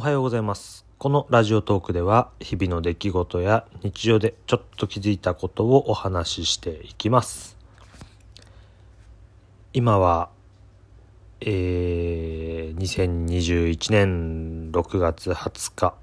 [0.00, 0.86] おはようございます。
[0.96, 7.58] このラジオトークでは日々の出来事や日常でちょっと気づいたことをお話ししていきます。
[9.74, 10.30] 今は
[11.42, 15.94] えー、2021年6月20日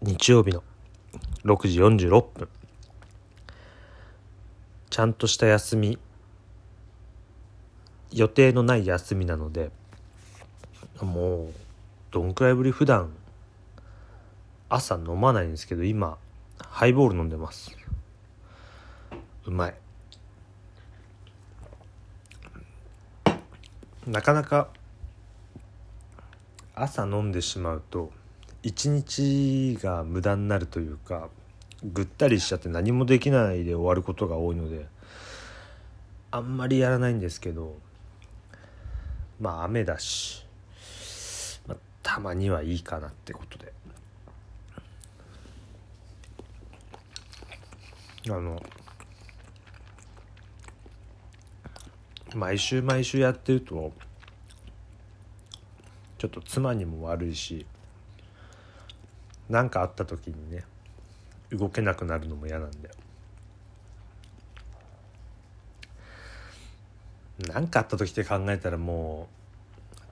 [0.00, 0.64] 日曜日の
[1.44, 2.48] 6時46分
[4.90, 5.96] ちゃんとした休み
[8.10, 9.70] 予定のない休みなので
[11.00, 11.61] もう
[12.12, 13.10] どんくらいぶり普段
[14.68, 16.18] 朝飲まないんですけど今
[16.58, 17.74] ハイボール飲んでます。
[19.46, 19.74] うまい。
[24.06, 24.68] なかなか
[26.74, 28.12] 朝飲んでしまうと
[28.62, 31.30] 一日が無駄になるというか
[31.82, 34.86] ぐったりしちゃって何もできないで終わることが多いので
[36.30, 37.76] あんまりやらないんですけど
[39.40, 40.46] まあ雨だし、
[42.02, 43.72] たまにはいいかなってことで。
[48.30, 48.62] あの
[52.36, 53.92] 毎週毎週やってると
[56.18, 57.66] ちょっと妻にも悪いし
[59.48, 60.64] 何かあった時にね
[61.50, 62.90] 動けなくなるのも嫌なんで
[67.48, 69.41] 何かあった時って考えたらもう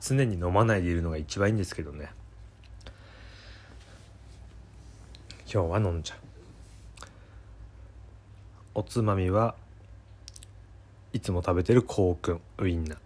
[0.00, 2.10] 常に飲まないでいるのが一番いいんですけどね。
[5.52, 6.18] 今日は飲んじゃう。
[8.74, 9.56] おつまみは
[11.12, 12.98] いつも食べてるコークンウインナー。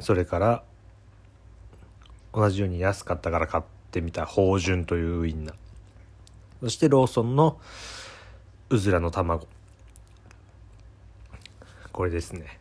[0.00, 0.62] それから
[2.32, 5.54] 同じように安かったから買ってみた芳醇というウインナー。
[6.62, 7.60] そしてローソンの
[8.70, 9.46] うずらの卵。
[11.98, 12.60] これですね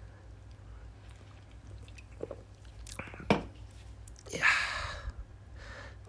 [4.34, 4.46] いや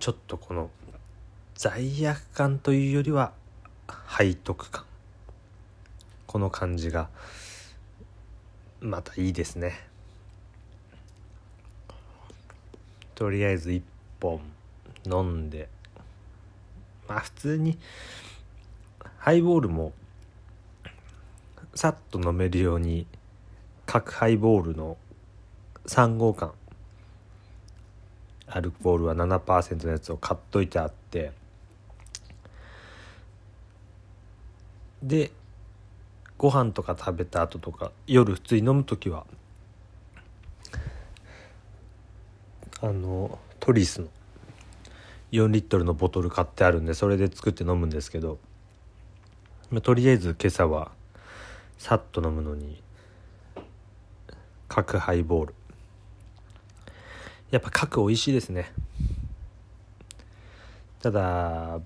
[0.00, 0.70] ちょっとこの
[1.56, 3.32] 罪悪感というよりは
[4.16, 4.84] 背徳感。
[6.26, 7.08] この感じが
[8.80, 9.80] またいいですね。
[13.16, 13.82] とりあえず1
[14.20, 14.40] 本
[15.04, 15.68] 飲んで。
[17.08, 17.76] まあ普通に
[19.16, 19.92] ハイボールも
[21.74, 23.06] さっと飲めるように
[23.84, 24.96] 各ハイボールの
[25.86, 26.52] 3号館
[28.50, 31.32] アルコールは7%のやつを買っといてあって。
[35.02, 35.30] で
[36.36, 39.26] ご飯とか食べた後とか夜普通に飲む時は
[42.80, 44.08] あのトリスの
[45.32, 48.38] 4リットルのボトル買ってあるんでそれで作って飲むんですけど、
[49.70, 50.90] まあ、とりあえず今朝は
[51.76, 52.80] さっと飲むのに
[54.68, 55.54] 角ハイボール。
[57.50, 58.72] やっぱ角美味しいですね。
[61.00, 61.80] ただ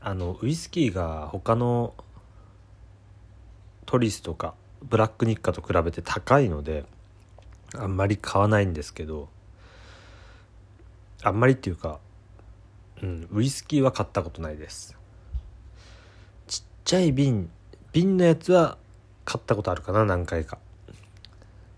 [0.00, 1.94] あのウイスキーが他の
[3.86, 6.84] トリスとかブラックニッカと比べて高いので
[7.74, 9.28] あんまり買わないんですけど
[11.22, 11.98] あんまりっていうか、
[13.02, 14.96] うん、ウイスキーは買ったことないです。
[16.46, 17.50] ちっちゃい瓶
[17.92, 18.76] 瓶のやつは
[19.24, 20.58] 買ったことあるかな何回か。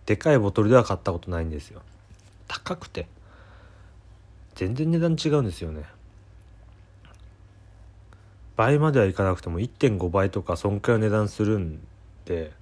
[0.06, 1.82] でかいボトルでは買ったことないんですよ。
[2.48, 3.06] 高くて
[4.54, 5.84] 全然値段違うんですよね
[8.56, 11.78] 倍まではいかなくても1.5倍とかそんくらい値段するん
[12.28, 12.52] て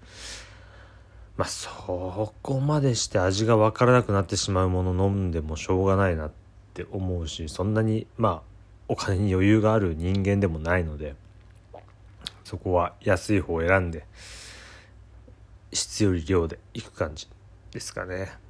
[1.37, 6.31] まあそこまでして味が分からなくなってしまうもの飲んでもしょうがないなっ
[6.73, 8.43] て思うしそんなにまあ
[8.89, 11.17] お金に余裕がある人間でもないので
[12.45, 14.07] そこは安い方を選んで
[15.73, 17.29] 質より量でいく感じ
[17.73, 18.46] ですかね。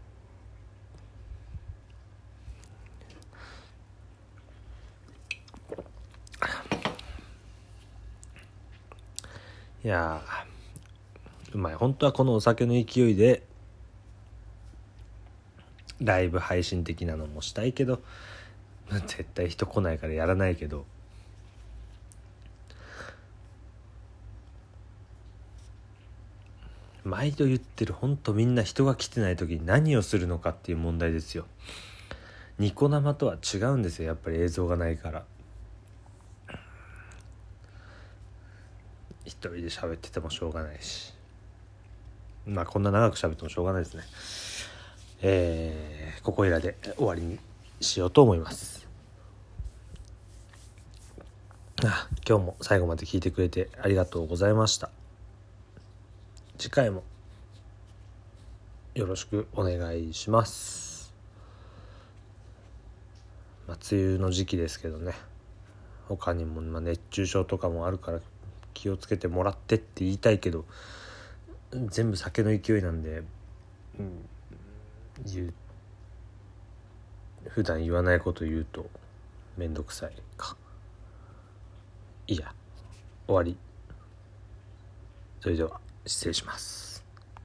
[9.86, 10.20] いや
[11.54, 11.74] うまい。
[11.76, 13.44] 本当はこのお酒の勢いで
[16.00, 18.00] ライブ配信的なのもしたいけど
[18.90, 20.86] 絶対人来ないからやらないけど
[27.04, 31.46] 毎度言ってる本当みんな人が来てない時に何をするのかっていう問題ですよ。
[32.58, 35.24] ニコ生とは違うんですよやっぱり映像がないから。
[39.26, 41.12] 一人で喋っててもしょうがないし。
[42.46, 44.04] まあこんな長く喋ってもしょうがないですね。
[45.20, 47.38] えー、ここいらで終わりに
[47.80, 48.86] しようと思います。
[51.84, 54.90] あ今日も最後まで聞いてくれてありがとうございました。
[56.56, 57.02] 次回も
[58.94, 61.12] よろしくお願いします。
[63.66, 65.14] まあ、梅雨の時期ですけどね。
[66.08, 68.20] 他にも、まあ、熱中症とかもあるから
[68.76, 70.66] 気をつけてもらってって言いたいけど
[71.88, 73.22] 全部酒の勢いなんで、
[73.98, 74.28] うん、
[75.24, 75.54] 言う
[77.48, 78.86] 普段言わないこと言うと
[79.56, 80.56] 面倒くさいか。
[82.26, 82.52] いや
[83.26, 83.56] 終わり。
[85.40, 86.95] それでは失礼します。